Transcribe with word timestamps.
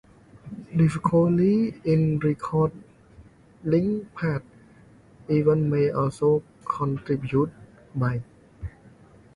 Difficulty 0.75 1.79
in 1.83 2.17
recalling 2.17 2.79
past 4.15 4.43
events 5.29 5.69
may 5.69 5.91
also 5.91 6.41
contribute 6.65 7.51
bias. 7.93 8.23